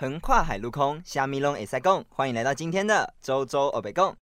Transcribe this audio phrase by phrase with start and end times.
[0.00, 2.04] 横跨海陆空，虾米拢会塞共。
[2.08, 4.14] 欢迎来到今天的周周欧北共。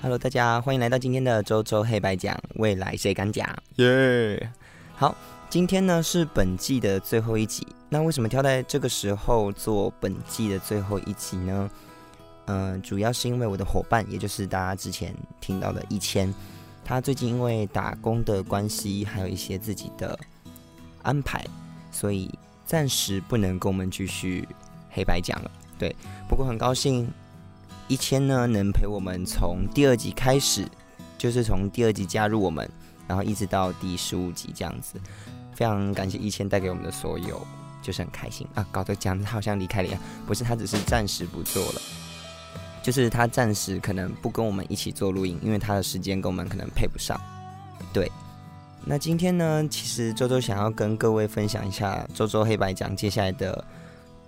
[0.00, 3.44] Hello，大家欢迎来到今天的周周黑白讲，未来谁敢讲？
[3.78, 4.52] 耶！
[4.94, 5.12] 好，
[5.48, 7.66] 今天呢是本季的最后一集。
[7.88, 11.68] 那为什么挑在这个时候做本季的最后一集呢？
[12.52, 16.34] 嗯，主要是因为我的伙伴，也就是大家之前听到的一千，
[16.84, 20.18] 他最近因为打工的关系，还有一些自己的
[21.02, 21.46] 安排，
[21.92, 22.28] 所以
[22.66, 24.48] 暂时不能跟我们继续
[24.90, 25.50] 黑白讲了。
[25.78, 25.94] 对，
[26.28, 27.08] 不过很高兴
[27.86, 30.66] 一千呢能陪我们从第二集开始，
[31.16, 32.68] 就是从第二集加入我们，
[33.06, 35.00] 然后一直到第十五集这样子，
[35.54, 37.46] 非常感谢一千带给我们的所有，
[37.80, 38.66] 就是很开心啊！
[38.72, 41.80] 搞得讲他好像离开了一样，不是，他只是暂时不做了。
[42.82, 47.20] 就是他暂时可能不跟我们一起做录音，因为他的时间跟我们可能配不上。
[47.92, 48.10] 对，
[48.84, 53.64] 那今天呢，其实周周想要跟各位分享一下周周黑白讲接下来的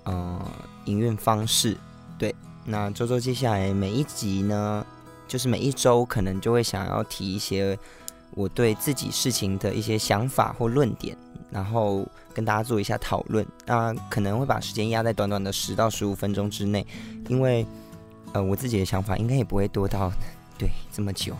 [0.05, 0.39] 嗯
[0.85, 1.77] 营运方式。
[2.19, 4.85] 对，那周周接下来每一集呢，
[5.27, 7.79] 就是每一周可能就会想要提一些
[8.33, 11.17] 我对自己事情的一些想法或论点，
[11.51, 13.47] 然后跟大家做一下讨论。
[13.65, 16.87] 那可能会把时间压在短短的十到十五分钟之内，
[17.29, 17.67] 因为。
[18.33, 20.11] 呃，我自己的想法应该也不会多到
[20.59, 21.35] 对这么久。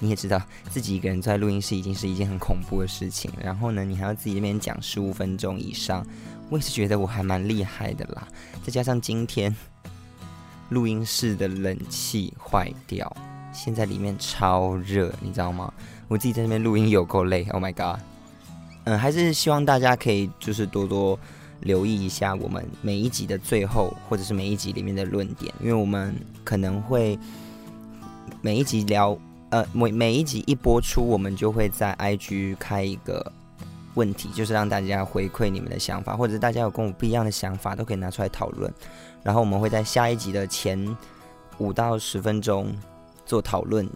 [0.00, 3.30] 你也知道，自己一个人在录音室已经是一件很恐怖的事情。
[3.40, 6.04] 然后呢，你还要自己那边讲十五分钟以上，
[6.50, 8.28] 我也是觉得我还蛮厉害的啦。
[8.62, 9.54] 再加上今天
[10.70, 13.10] 录音室的冷气坏掉，
[13.52, 15.72] 现在里面超热，你知道吗？
[16.08, 17.46] 我自己在那边录音有够累。
[17.52, 18.02] Oh my god！
[18.84, 21.18] 嗯，还是希望大家可以就是多多。
[21.60, 27.18] 留意一下我们每一集的最后，或者是每一集里面的论点，因为我们可能会
[28.42, 29.16] 每一集聊，
[29.48, 33.32] 呃，每每一集一播出，我们就会在 IG 开一个
[33.94, 38.70] 问题，就是让大家回馈你们的想法，或者是大家有跟我不一样的想法，都可以拿出来讨论。
[39.22, 40.94] 然后我们会在下一集的前
[41.56, 42.70] 五到十分钟
[43.24, 43.88] 做讨论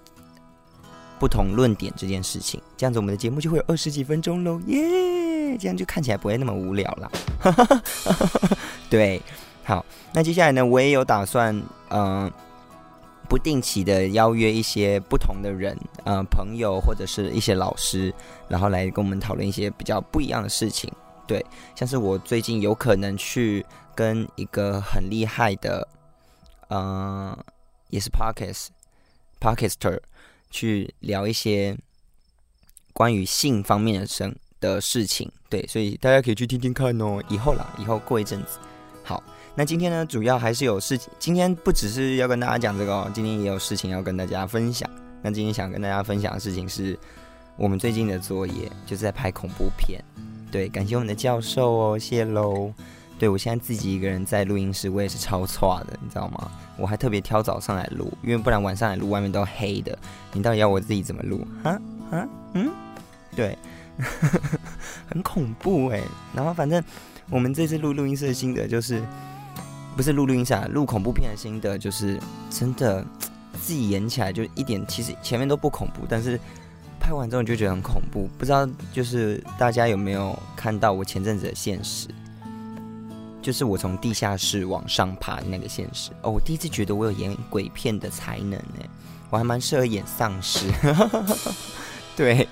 [1.19, 5.57] 不同论点这件事情，这样子我们的节目就会有二十几分钟喽，耶！
[5.59, 7.11] 这样就看起来不会那么无聊了。
[8.91, 9.21] 对，
[9.65, 12.31] 好，那接下来呢，我也有打算，嗯，
[13.29, 18.15] 不定期的邀约一些不同的人，嗯，朋友或者是一些老师，
[18.47, 20.93] 然后来跟我们讨论一些比较不一样的事情。
[21.27, 23.65] 对，像是我最近有可能去
[23.95, 25.87] 跟一个很厉害的，
[26.69, 27.37] 嗯，
[27.89, 28.69] 也是 Parkes
[29.41, 29.99] Parkester
[30.51, 31.77] 去聊一些
[32.93, 34.35] 关于性方面的生。
[34.61, 37.23] 的事情，对，所以大家可以去听听看哦。
[37.29, 38.59] 以后啦，以后过一阵子，
[39.05, 39.23] 好。
[39.55, 41.09] 那今天呢，主要还是有事情。
[41.17, 44.91] 今天不只是要跟大家讲这个哦，今天也有事情要跟大家分享。
[45.23, 46.99] 那今天想跟大家分享的事情是，
[47.57, 50.03] 我们最近的作业就是在拍恐怖片。
[50.51, 52.75] 对，感谢我们的教授哦，谢喽。
[53.19, 56.51] 对我现在自己一个人在录音室，我也是超差的，你知道吗？
[56.77, 59.99] 我还特别挑早上来录，因为不然晚上来录，外面都黑的。
[60.33, 61.47] 你到底要我自己怎么录？
[61.65, 61.71] 啊
[62.11, 62.71] 啊嗯，
[63.35, 63.59] 对。
[65.11, 66.01] 很恐怖哎，
[66.33, 66.81] 然后反正
[67.31, 69.03] 我们这次录录音室的心得就是，
[69.97, 72.17] 不是录录音室，录恐怖片的心得就是，
[72.49, 73.05] 真的
[73.61, 76.39] 自己演起来就一点，其实前面都不恐怖，但是
[77.01, 78.29] 拍完之后你就觉得很恐怖。
[78.39, 82.07] 不知道就是大家有没有看到我前阵子的现实，
[83.49, 88.87] 就是我从地下室往上爬的那个现实哦，我第一次觉得我有演鬼片的才能哎，
[89.31, 90.71] 我还蛮适合演丧尸，
[92.15, 92.47] 对。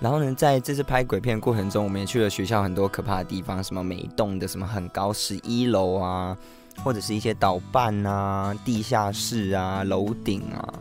[0.00, 6.34] 然后呢，在这次拍鬼片过程中，我们也去了学校很多可怕的地方，什么每一栋的什么很高十一楼啊，
[6.82, 10.72] 或者是一些导办啊、地下室啊、楼顶啊，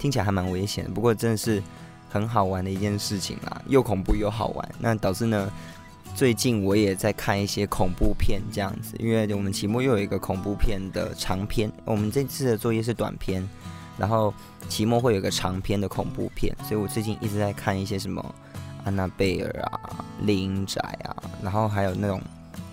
[0.00, 0.92] 听起来还蛮危险。
[0.92, 1.62] 不过真的是
[2.10, 4.68] 很好玩的一件事情啦，又恐怖又好玩。
[4.80, 5.48] 那导致呢，
[6.14, 13.46] 最近我也在看一些恐怖片这样子，因为我们期末又有一个恐怖片的长篇，我们这次的作业是短篇，
[13.98, 14.32] 然后
[14.68, 18.34] 期末会有个长篇的恐怖片，所以我最近一直在看一些什么。
[18.84, 22.20] 安娜贝尔啊，丽英宅啊，然后还有那种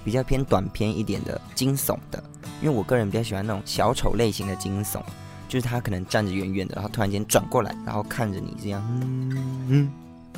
[0.04, 2.24] 比较偏短片一点的惊悚的，
[2.64, 5.00] 因为我个人比较喜欢那种小丑类型的惊悚，
[5.48, 9.92] 就是他可能站着远远的，然后突然间转过来，然后看着你这样，嗯嗯，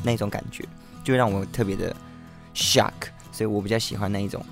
[0.04, 0.66] 那种感觉
[1.06, 1.96] 就让我特别的
[2.54, 2.92] shock，
[3.32, 4.44] 所以我比较喜欢那一种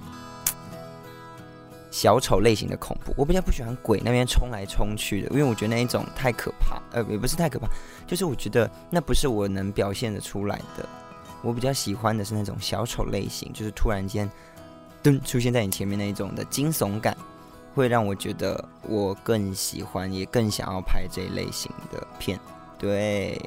[1.92, 3.14] 小丑类型的恐怖。
[3.18, 7.68] 我比较不喜欢鬼那边冲来冲去的，因为我觉得那一种太可怕，呃，也不是太可怕，
[8.08, 10.88] 就是我觉得那不是我能表现的出来的。
[11.42, 14.30] 我比较喜欢的是那种小丑类型，就是突然间
[15.02, 17.16] 噔出现在你前面那一种的惊悚感，
[17.74, 22.38] 会让我觉得我更喜欢，也更想要拍这一类型的片。
[22.78, 23.42] 对，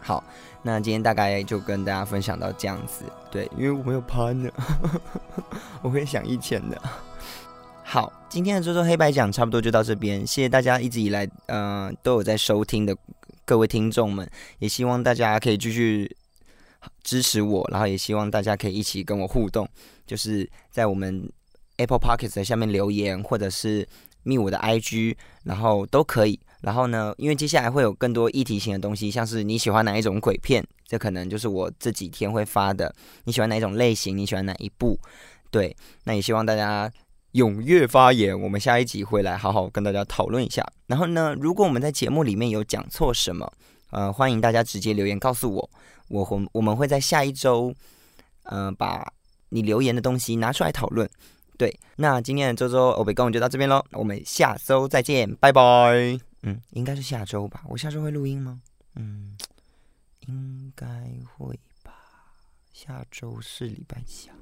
[0.00, 0.24] 好，
[0.62, 3.04] 那今天大概就跟大家分享到这样子。
[3.30, 4.50] 对，因为我没有 partner，
[5.82, 6.80] 我会想一千的。
[7.82, 12.96] 好，今天的周周黑白讲差不多就到这边，谢谢大家一直以来嗯都有在收听的
[13.44, 14.28] 各位听众们，
[14.58, 16.14] 也希望大家可以继续
[17.02, 19.68] 支持我，然后也希望大家可以一起跟我互动，
[20.06, 21.28] 就是在我们
[21.78, 23.88] Apple Podcast 下面留言，或者是
[24.22, 26.38] 密我的 IG，然后都可以。
[26.60, 32.94] 然后呢，因为接下来会有更多议题型的东西，像是你喜欢哪一种鬼片，这可能就是我这几天会发的。
[33.24, 34.16] 你喜欢哪一种类型？
[34.16, 34.98] 你喜欢哪一部？
[35.50, 36.90] 对，那也希望大家
[37.32, 38.38] 踊跃发言。
[38.38, 40.66] 我们下一集会来好好跟大家讨论一下。
[40.86, 43.50] 然后呢，如果我们在节目里面有讲错什么，
[43.90, 45.70] 呃，欢迎大家直接留言告诉我。
[46.08, 47.72] 我会我们会在下一周，
[48.44, 49.12] 呃，把
[49.48, 51.08] 你留言的东西拿出来讨论。
[51.56, 56.29] 对，那今天的周周欧北共就到这边喽，我们下周再见，拜拜。
[56.42, 57.64] 嗯，应该是下周吧。
[57.68, 58.62] 我下周会录音吗？
[58.94, 59.36] 嗯，
[60.20, 60.86] 应该
[61.36, 61.92] 会吧。
[62.72, 64.36] 下周是礼拜几啊？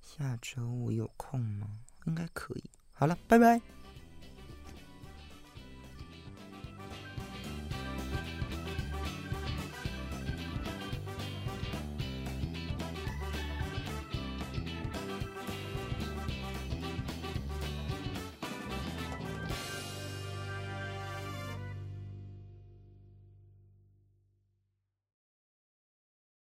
[0.00, 1.80] 下周我有空吗？
[2.06, 2.64] 应该可以。
[2.92, 3.60] 好了，拜拜。